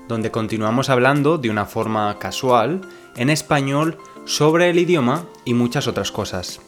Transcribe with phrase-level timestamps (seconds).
[0.07, 2.83] donde continuamos hablando de una forma casual,
[3.17, 6.61] en español, sobre el idioma y muchas otras cosas.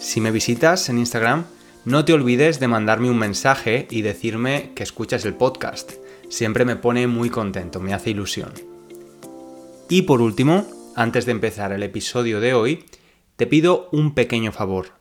[0.00, 1.44] Si me visitas en Instagram,
[1.84, 5.92] no te olvides de mandarme un mensaje y decirme que escuchas el podcast.
[6.28, 8.52] Siempre me pone muy contento, me hace ilusión.
[9.88, 10.66] Y por último,
[10.98, 12.84] antes de empezar el episodio de hoy,
[13.36, 14.94] te pido un pequeño favor.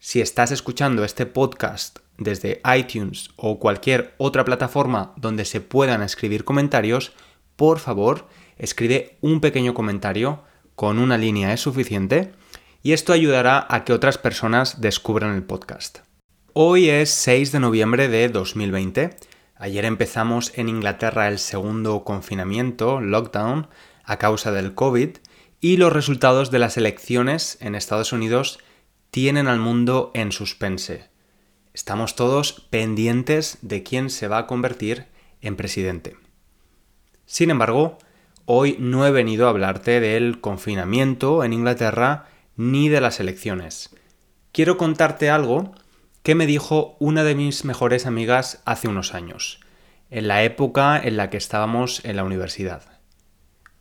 [0.00, 6.42] Si estás escuchando este podcast desde iTunes o cualquier otra plataforma donde se puedan escribir
[6.42, 7.12] comentarios,
[7.54, 8.26] por favor,
[8.58, 10.42] escribe un pequeño comentario,
[10.74, 12.32] con una línea es suficiente,
[12.82, 16.00] y esto ayudará a que otras personas descubran el podcast.
[16.54, 19.10] Hoy es 6 de noviembre de 2020.
[19.54, 23.68] Ayer empezamos en Inglaterra el segundo confinamiento, lockdown,
[24.10, 25.10] a causa del COVID
[25.60, 28.58] y los resultados de las elecciones en Estados Unidos
[29.12, 31.08] tienen al mundo en suspense.
[31.74, 35.06] Estamos todos pendientes de quién se va a convertir
[35.40, 36.16] en presidente.
[37.24, 37.98] Sin embargo,
[38.46, 43.94] hoy no he venido a hablarte del confinamiento en Inglaterra ni de las elecciones.
[44.50, 45.72] Quiero contarte algo
[46.24, 49.60] que me dijo una de mis mejores amigas hace unos años,
[50.10, 52.99] en la época en la que estábamos en la universidad.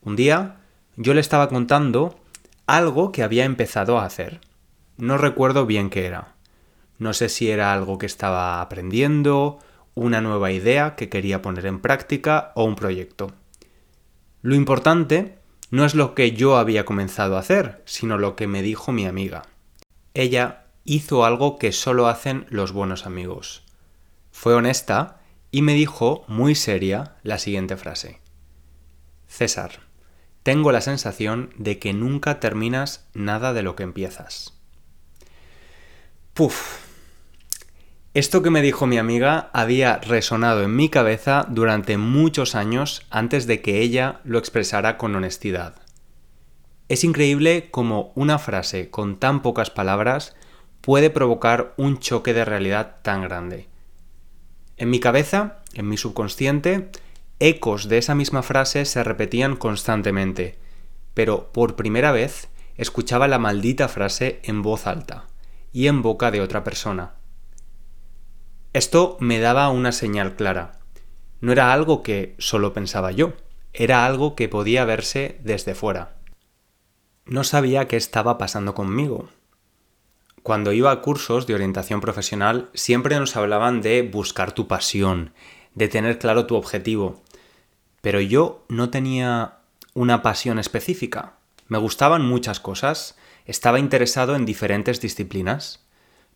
[0.02, 0.58] Un día
[0.95, 2.19] yo le estaba contando
[2.66, 4.42] algo que había empezado a hacer.
[4.97, 6.36] No recuerdo bien qué era.
[6.97, 9.60] No sé si era algo que estaba aprendiendo,
[9.95, 13.32] una nueva idea que quería poner en práctica o un proyecto.
[14.42, 15.37] Lo importante
[15.71, 19.05] no es lo que yo había comenzado a hacer, sino lo que me dijo mi
[19.05, 19.43] amiga.
[20.14, 23.64] Ella hizo algo que solo hacen los buenos amigos.
[24.31, 25.20] Fue honesta
[25.52, 28.20] y me dijo muy seria la siguiente frase.
[29.27, 29.89] César,
[30.49, 34.58] tengo la sensación de que nunca terminas nada de lo que empiezas.
[36.33, 36.80] Puf.
[38.15, 43.45] Esto que me dijo mi amiga había resonado en mi cabeza durante muchos años antes
[43.45, 45.76] de que ella lo expresara con honestidad.
[46.87, 50.36] Es increíble cómo una frase con tan pocas palabras
[50.81, 53.67] puede provocar un choque de realidad tan grande.
[54.77, 56.89] En mi cabeza, en mi subconsciente,
[57.42, 60.60] Ecos de esa misma frase se repetían constantemente,
[61.14, 65.27] pero por primera vez escuchaba la maldita frase en voz alta
[65.72, 67.14] y en boca de otra persona.
[68.73, 70.80] Esto me daba una señal clara.
[71.39, 73.33] No era algo que solo pensaba yo,
[73.72, 76.17] era algo que podía verse desde fuera.
[77.26, 79.30] No sabía qué estaba pasando conmigo.
[80.44, 85.33] Cuando iba a cursos de orientación profesional siempre nos hablaban de buscar tu pasión,
[85.76, 87.22] de tener claro tu objetivo,
[88.02, 89.60] pero yo no tenía
[89.93, 91.33] una pasión específica.
[91.67, 95.86] Me gustaban muchas cosas, estaba interesado en diferentes disciplinas.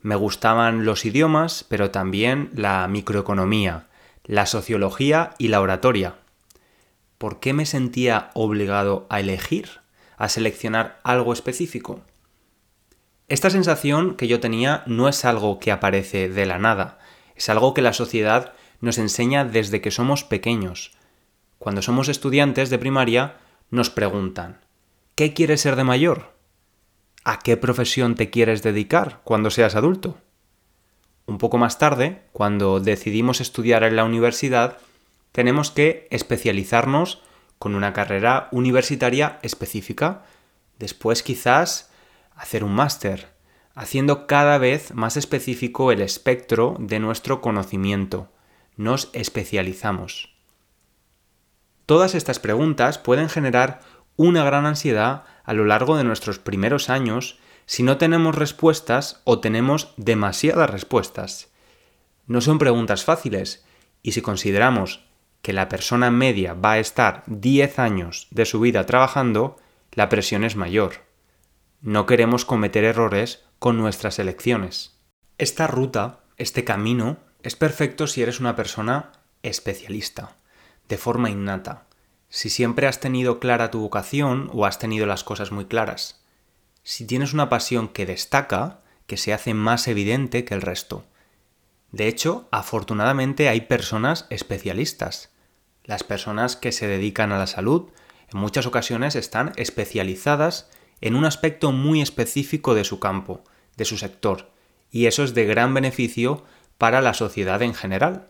[0.00, 3.86] Me gustaban los idiomas, pero también la microeconomía,
[4.24, 6.16] la sociología y la oratoria.
[7.18, 9.80] ¿Por qué me sentía obligado a elegir,
[10.16, 12.02] a seleccionar algo específico?
[13.28, 16.98] Esta sensación que yo tenía no es algo que aparece de la nada,
[17.34, 20.92] es algo que la sociedad nos enseña desde que somos pequeños,
[21.58, 23.36] cuando somos estudiantes de primaria,
[23.70, 24.60] nos preguntan,
[25.14, 26.34] ¿qué quieres ser de mayor?
[27.24, 30.18] ¿A qué profesión te quieres dedicar cuando seas adulto?
[31.26, 34.78] Un poco más tarde, cuando decidimos estudiar en la universidad,
[35.32, 37.22] tenemos que especializarnos
[37.58, 40.22] con una carrera universitaria específica,
[40.78, 41.90] después quizás
[42.36, 43.28] hacer un máster,
[43.74, 48.28] haciendo cada vez más específico el espectro de nuestro conocimiento.
[48.76, 50.33] Nos especializamos.
[51.86, 53.80] Todas estas preguntas pueden generar
[54.16, 59.40] una gran ansiedad a lo largo de nuestros primeros años si no tenemos respuestas o
[59.40, 61.52] tenemos demasiadas respuestas.
[62.26, 63.66] No son preguntas fáciles
[64.02, 65.04] y si consideramos
[65.42, 69.56] que la persona media va a estar 10 años de su vida trabajando,
[69.92, 71.04] la presión es mayor.
[71.82, 74.98] No queremos cometer errores con nuestras elecciones.
[75.36, 80.36] Esta ruta, este camino, es perfecto si eres una persona especialista
[80.88, 81.86] de forma innata.
[82.28, 86.20] si siempre has tenido clara tu vocación o has tenido las cosas muy claras.
[86.82, 91.04] Si tienes una pasión que destaca, que se hace más evidente que el resto.
[91.92, 95.30] De hecho, afortunadamente hay personas especialistas.
[95.84, 97.90] Las personas que se dedican a la salud
[98.32, 100.70] en muchas ocasiones están especializadas
[101.00, 103.44] en un aspecto muy específico de su campo,
[103.76, 104.50] de su sector,
[104.90, 106.44] y eso es de gran beneficio
[106.78, 108.28] para la sociedad en general.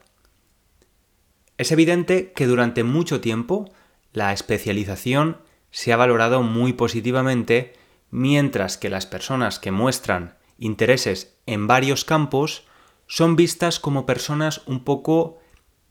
[1.56, 3.70] Es evidente que durante mucho tiempo
[4.12, 5.38] la especialización
[5.70, 7.74] se ha valorado muy positivamente,
[8.10, 12.64] mientras que las personas que muestran intereses en varios campos
[13.06, 15.38] son vistas como personas un poco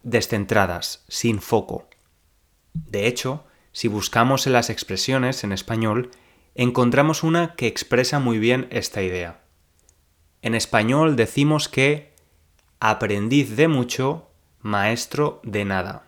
[0.04, 1.88] descentradas, sin foco.
[2.74, 6.12] De hecho, si buscamos en las expresiones en español,
[6.56, 9.44] encontramos una que expresa muy bien esta idea.
[10.42, 12.14] En español decimos que
[12.80, 14.33] aprendiz de mucho,
[14.64, 16.08] maestro de nada.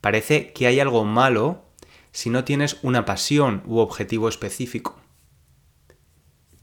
[0.00, 1.62] Parece que hay algo malo
[2.10, 4.98] si no tienes una pasión u objetivo específico.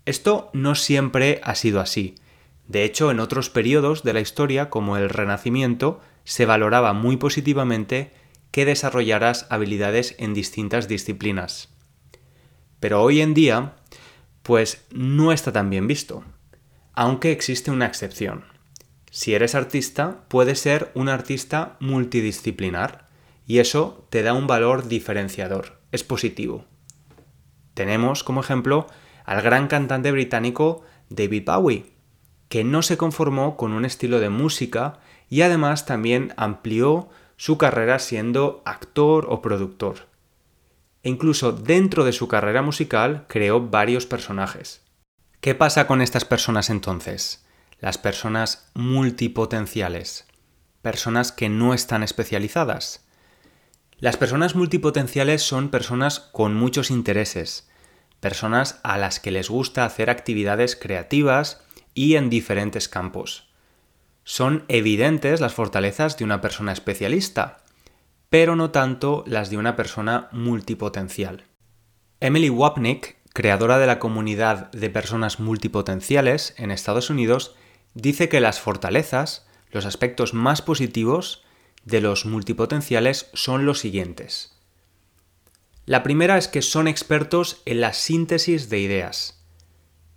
[0.05, 2.15] Esto no siempre ha sido así.
[2.67, 8.11] De hecho, en otros periodos de la historia, como el Renacimiento, se valoraba muy positivamente
[8.51, 11.69] que desarrollaras habilidades en distintas disciplinas.
[12.79, 13.75] Pero hoy en día,
[14.43, 16.23] pues no está tan bien visto,
[16.93, 18.48] aunque existe una excepción.
[19.11, 23.07] Si eres artista, puedes ser un artista multidisciplinar,
[23.45, 26.65] y eso te da un valor diferenciador, es positivo.
[27.73, 28.87] Tenemos como ejemplo
[29.25, 31.85] al gran cantante británico David Bowie,
[32.49, 37.99] que no se conformó con un estilo de música y además también amplió su carrera
[37.99, 40.07] siendo actor o productor.
[41.03, 44.83] E incluso dentro de su carrera musical creó varios personajes.
[45.39, 47.45] ¿Qué pasa con estas personas entonces?
[47.81, 50.27] Las personas multipotenciales,
[50.81, 53.05] personas que no están especializadas.
[53.99, 57.69] Las personas multipotenciales son personas con muchos intereses,
[58.19, 61.61] personas a las que les gusta hacer actividades creativas
[61.93, 63.49] y en diferentes campos.
[64.25, 67.63] Son evidentes las fortalezas de una persona especialista,
[68.29, 71.45] pero no tanto las de una persona multipotencial.
[72.19, 77.55] Emily Wapnick, creadora de la comunidad de personas multipotenciales en Estados Unidos,
[77.93, 81.43] dice que las fortalezas, los aspectos más positivos,
[81.85, 84.55] de los multipotenciales son los siguientes.
[85.85, 89.43] La primera es que son expertos en la síntesis de ideas.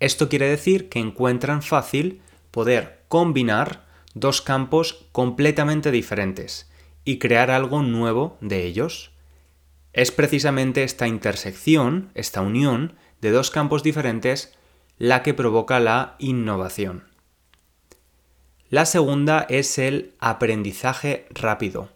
[0.00, 2.20] Esto quiere decir que encuentran fácil
[2.50, 6.70] poder combinar dos campos completamente diferentes
[7.04, 9.12] y crear algo nuevo de ellos.
[9.92, 14.54] Es precisamente esta intersección, esta unión de dos campos diferentes,
[14.98, 17.12] la que provoca la innovación.
[18.72, 21.90] La segunda es el aprendizaje rápido.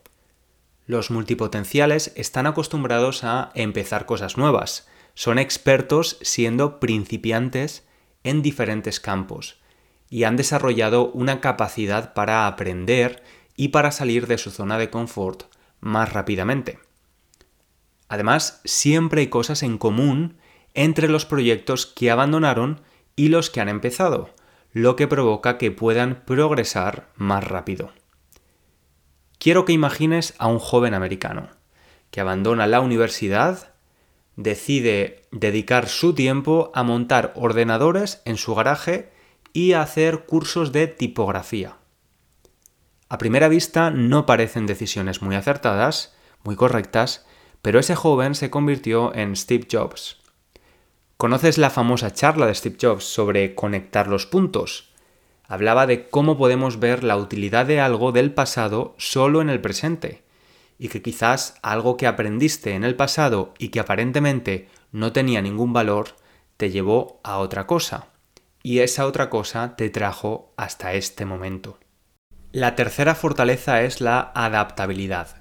[0.84, 4.87] Los multipotenciales están acostumbrados a empezar cosas nuevas.
[5.14, 7.87] Son expertos siendo principiantes
[8.25, 9.58] en diferentes campos
[10.11, 13.22] y han desarrollado una capacidad para aprender
[13.56, 15.44] y para salir de su zona de confort
[15.81, 16.79] más rápidamente.
[18.06, 20.37] Además, siempre hay cosas en común
[20.75, 22.82] entre los proyectos que abandonaron
[23.17, 24.29] y los que han empezado
[24.73, 27.93] lo que provoca que puedan progresar más rápido.
[29.39, 31.49] Quiero que imagines a un joven americano
[32.11, 33.75] que abandona la universidad,
[34.37, 39.13] decide dedicar su tiempo a montar ordenadores en su garaje
[39.53, 41.77] y a hacer cursos de tipografía.
[43.08, 47.27] A primera vista no parecen decisiones muy acertadas, muy correctas,
[47.63, 50.20] pero ese joven se convirtió en Steve Jobs,
[51.17, 54.91] ¿Conoces la famosa charla de Steve Jobs sobre conectar los puntos?
[55.49, 60.25] Hablaba de cómo podemos ver la utilidad de algo del pasado solo en el presente,
[60.79, 65.73] y que quizás algo que aprendiste en el pasado y que aparentemente no tenía ningún
[65.73, 66.08] valor,
[66.58, 68.08] te llevó a otra cosa,
[68.63, 71.79] y esa otra cosa te trajo hasta este momento.
[72.53, 75.37] La tercera fortaleza es la adaptabilidad.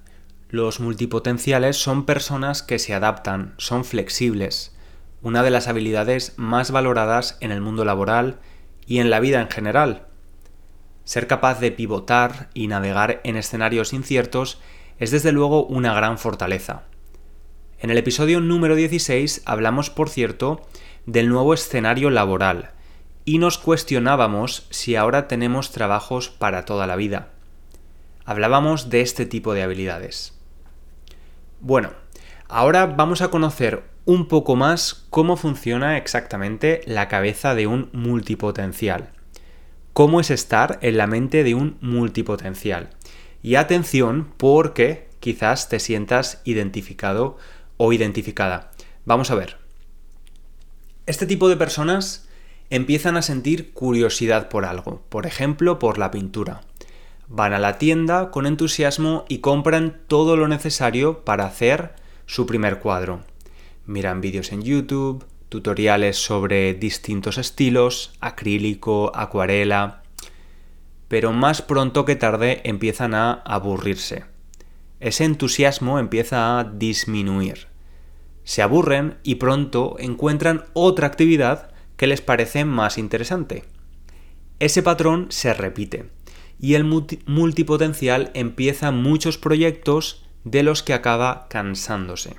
[0.47, 4.74] Los multipotenciales son personas que se adaptan, son flexibles,
[5.25, 8.37] una de las habilidades más valoradas en el mundo laboral
[8.85, 10.05] y en la vida en general.
[11.03, 14.61] Ser capaz de pivotar y navegar en escenarios inciertos
[14.99, 16.83] es desde luego una gran fortaleza.
[17.79, 20.61] En el episodio número 16 hablamos, por cierto,
[21.07, 22.73] del nuevo escenario laboral
[23.25, 27.29] y nos cuestionábamos si ahora tenemos trabajos para toda la vida.
[28.25, 30.39] Hablábamos de este tipo de habilidades.
[31.61, 31.93] Bueno,
[32.55, 39.09] ahora vamos a conocer un poco más cómo funciona exactamente la cabeza de un multipotencial.
[39.91, 42.91] Cómo es estar en la mente de un multipotencial.
[43.43, 47.35] Y atención porque quizás te sientas identificado
[47.75, 48.71] o identificada.
[49.03, 49.57] Vamos a ver.
[51.07, 52.29] Este tipo de personas
[52.69, 56.61] empiezan a sentir curiosidad por algo, por ejemplo, por la pintura.
[57.27, 62.79] Van a la tienda con entusiasmo y compran todo lo necesario para hacer su primer
[62.79, 63.23] cuadro.
[63.85, 70.03] Miran vídeos en YouTube, tutoriales sobre distintos estilos, acrílico, acuarela,
[71.07, 74.25] pero más pronto que tarde empiezan a aburrirse.
[74.99, 77.67] Ese entusiasmo empieza a disminuir.
[78.43, 83.63] Se aburren y pronto encuentran otra actividad que les parece más interesante.
[84.59, 86.09] Ese patrón se repite
[86.59, 92.37] y el multipotencial empieza muchos proyectos de los que acaba cansándose.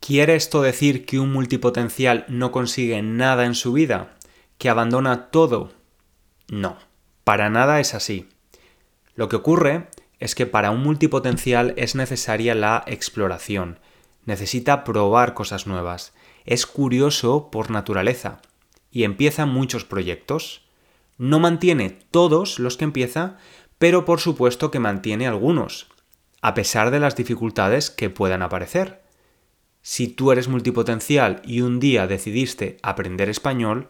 [0.00, 4.16] ¿Quiere esto decir que un multipotencial no consigue nada en su vida?
[4.58, 5.72] ¿Que abandona todo?
[6.50, 6.76] No,
[7.22, 8.28] para nada es así.
[9.14, 13.78] Lo que ocurre es que para un multipotencial es necesaria la exploración,
[14.26, 16.12] necesita probar cosas nuevas,
[16.44, 18.42] es curioso por naturaleza
[18.90, 20.62] y empieza muchos proyectos.
[21.16, 23.36] No mantiene todos los que empieza,
[23.78, 25.89] pero por supuesto que mantiene algunos,
[26.40, 29.02] a pesar de las dificultades que puedan aparecer.
[29.82, 33.88] Si tú eres multipotencial y un día decidiste aprender español,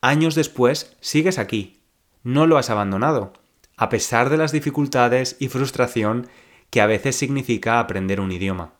[0.00, 1.82] años después sigues aquí,
[2.22, 3.32] no lo has abandonado,
[3.76, 6.28] a pesar de las dificultades y frustración
[6.70, 8.74] que a veces significa aprender un idioma.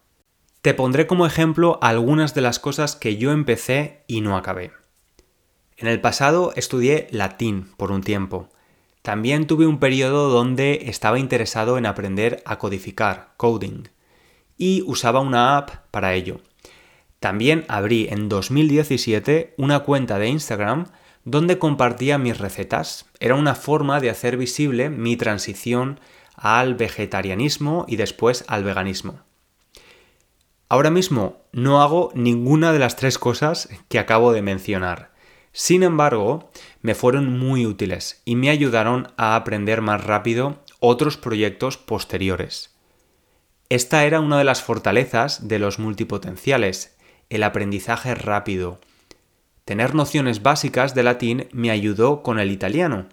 [0.63, 4.73] Te pondré como ejemplo algunas de las cosas que yo empecé y no acabé.
[5.77, 8.49] En el pasado estudié latín por un tiempo.
[9.03, 13.89] También tuve un periodo donde estaba interesado en aprender a codificar, coding,
[14.57, 16.41] y usaba una app para ello.
[17.19, 20.87] También abrí en 2017 una cuenta de Instagram
[21.25, 23.07] donde compartía mis recetas.
[23.21, 26.01] Era una forma de hacer visible mi transición
[26.35, 29.21] al vegetarianismo y después al veganismo.
[30.69, 35.12] Ahora mismo no hago ninguna de las tres cosas que acabo de mencionar.
[35.53, 41.77] Sin embargo, me fueron muy útiles y me ayudaron a aprender más rápido otros proyectos
[41.77, 42.75] posteriores.
[43.69, 46.97] Esta era una de las fortalezas de los multipotenciales,
[47.29, 48.81] el aprendizaje rápido.
[49.65, 53.09] Tener nociones básicas de latín me ayudó con el italiano.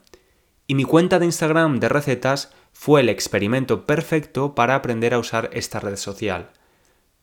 [0.65, 5.49] Y mi cuenta de Instagram de recetas fue el experimento perfecto para aprender a usar
[5.53, 6.51] esta red social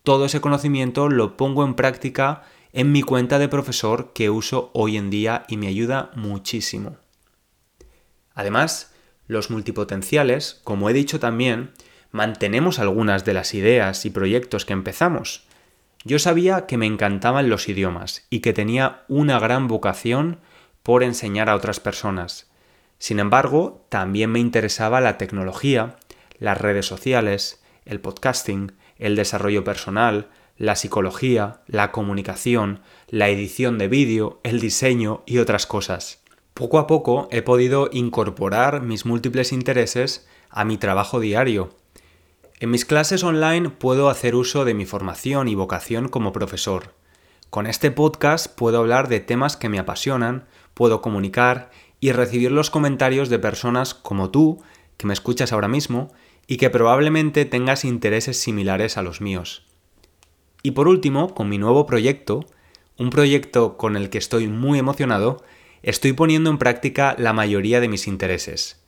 [0.06, 2.42] todo ese conocimiento lo pongo en práctica
[2.76, 6.98] en mi cuenta de profesor que uso hoy en día y me ayuda muchísimo.
[8.34, 8.92] Además,
[9.26, 11.72] los multipotenciales, como he dicho también,
[12.10, 15.46] mantenemos algunas de las ideas y proyectos que empezamos.
[16.04, 20.40] Yo sabía que me encantaban los idiomas y que tenía una gran vocación
[20.82, 22.50] por enseñar a otras personas.
[22.98, 25.96] Sin embargo, también me interesaba la tecnología,
[26.38, 33.88] las redes sociales, el podcasting, el desarrollo personal, la psicología, la comunicación, la edición de
[33.88, 36.22] vídeo, el diseño y otras cosas.
[36.54, 41.70] Poco a poco he podido incorporar mis múltiples intereses a mi trabajo diario.
[42.58, 46.94] En mis clases online puedo hacer uso de mi formación y vocación como profesor.
[47.50, 51.70] Con este podcast puedo hablar de temas que me apasionan, puedo comunicar
[52.00, 54.62] y recibir los comentarios de personas como tú,
[54.96, 56.12] que me escuchas ahora mismo,
[56.46, 59.65] y que probablemente tengas intereses similares a los míos.
[60.66, 62.44] Y por último, con mi nuevo proyecto,
[62.98, 65.44] un proyecto con el que estoy muy emocionado,
[65.84, 68.82] estoy poniendo en práctica la mayoría de mis intereses.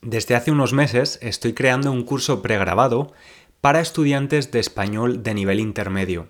[0.00, 3.12] Desde hace unos meses estoy creando un curso pregrabado
[3.60, 6.26] para estudiantes de español de nivel intermedio.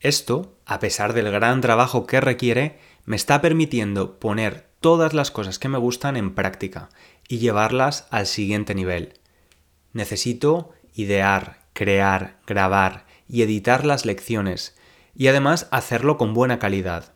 [0.00, 5.60] Esto, a pesar del gran trabajo que requiere, me está permitiendo poner todas las cosas
[5.60, 6.88] que me gustan en práctica
[7.28, 9.14] y llevarlas al siguiente nivel.
[9.92, 14.76] Necesito idear, crear, grabar y editar las lecciones
[15.14, 17.12] y además hacerlo con buena calidad.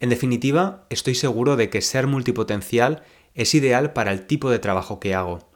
[0.00, 3.02] En definitiva, estoy seguro de que ser multipotencial
[3.34, 5.48] es ideal para el tipo de trabajo que hago.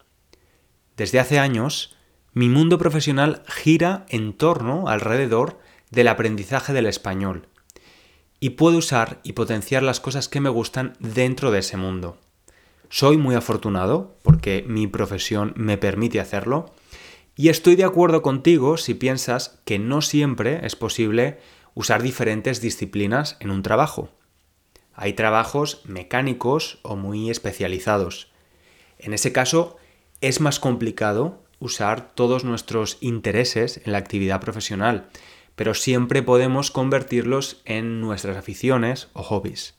[0.96, 1.96] Desde hace años,
[2.32, 5.58] mi mundo profesional gira en torno alrededor
[5.90, 7.48] del aprendizaje del español
[8.38, 12.18] y puedo usar y potenciar las cosas que me gustan dentro de ese mundo.
[12.88, 16.74] Soy muy afortunado porque mi profesión me permite hacerlo
[17.36, 21.38] y estoy de acuerdo contigo si piensas que no siempre es posible
[21.74, 24.10] usar diferentes disciplinas en un trabajo.
[24.94, 28.30] Hay trabajos mecánicos o muy especializados.
[28.98, 29.76] En ese caso
[30.20, 35.08] es más complicado usar todos nuestros intereses en la actividad profesional,
[35.56, 39.74] pero siempre podemos convertirlos en nuestras aficiones o hobbies.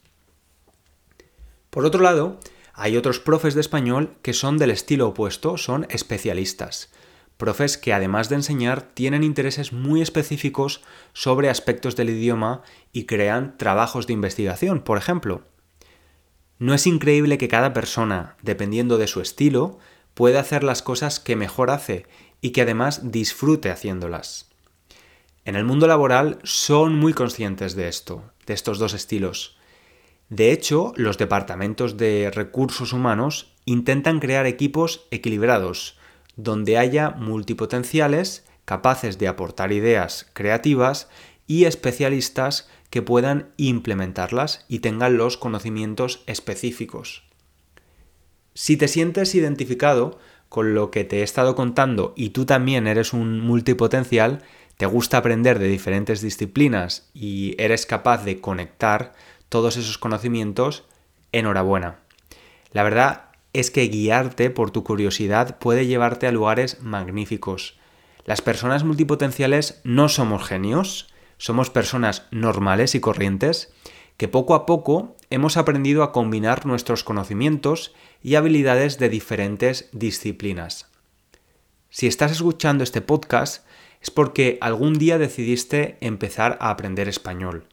[1.69, 2.39] Por otro lado,
[2.73, 6.91] hay otros profes de español que son del estilo opuesto, son especialistas.
[7.41, 12.61] Profes que además de enseñar tienen intereses muy específicos sobre aspectos del idioma
[12.93, 15.41] y crean trabajos de investigación, por ejemplo.
[16.59, 19.79] ¿No es increíble que cada persona, dependiendo de su estilo,
[20.13, 22.05] pueda hacer las cosas que mejor hace
[22.41, 24.51] y que además disfrute haciéndolas?
[25.43, 29.57] En el mundo laboral son muy conscientes de esto, de estos dos estilos.
[30.29, 35.97] De hecho, los departamentos de recursos humanos intentan crear equipos equilibrados,
[36.35, 41.09] donde haya multipotenciales capaces de aportar ideas creativas
[41.47, 47.23] y especialistas que puedan implementarlas y tengan los conocimientos específicos.
[48.53, 50.19] Si te sientes identificado
[50.49, 54.43] con lo que te he estado contando y tú también eres un multipotencial,
[54.77, 59.13] te gusta aprender de diferentes disciplinas y eres capaz de conectar
[59.47, 60.85] todos esos conocimientos,
[61.31, 61.99] enhorabuena.
[62.73, 67.77] La verdad es que guiarte por tu curiosidad puede llevarte a lugares magníficos.
[68.25, 73.73] Las personas multipotenciales no somos genios, somos personas normales y corrientes
[74.17, 80.91] que poco a poco hemos aprendido a combinar nuestros conocimientos y habilidades de diferentes disciplinas.
[81.89, 83.65] Si estás escuchando este podcast
[83.99, 87.65] es porque algún día decidiste empezar a aprender español.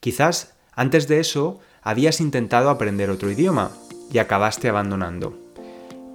[0.00, 3.72] Quizás antes de eso habías intentado aprender otro idioma,
[4.12, 5.38] y acabaste abandonando.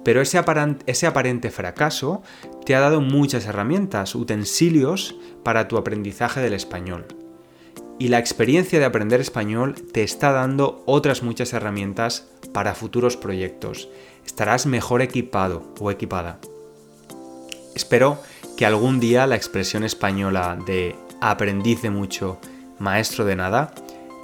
[0.04, 2.22] Pero ese, aparente fracaso
[2.64, 7.06] te ha dado muchas herramientas, utensilios para tu aprendizaje del español.
[7.98, 13.88] Y la experiencia de aprender español te está dando otras muchas herramientas para futuros proyectos.
[14.24, 16.38] Estarás mejor equipado o equipada.
[17.74, 18.22] Espero
[18.56, 22.38] que algún día la expresión española de aprendiz de mucho,
[22.78, 23.74] maestro de nada,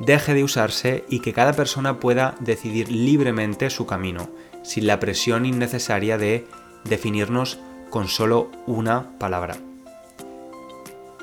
[0.01, 4.29] deje de usarse y que cada persona pueda decidir libremente su camino,
[4.63, 6.47] sin la presión innecesaria de
[6.85, 7.59] definirnos
[7.91, 9.57] con solo una palabra.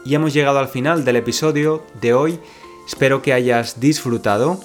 [0.06, 2.40] Y hemos llegado al final del episodio de hoy.
[2.88, 4.60] Espero que hayas disfrutado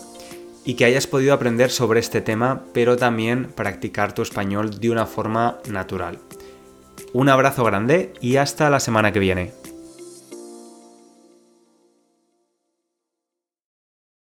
[0.64, 5.06] y que hayas podido aprender sobre este tema, pero también practicar tu español de una
[5.06, 6.18] forma natural.
[7.12, 9.65] Un abrazo grande y hasta la semana que viene.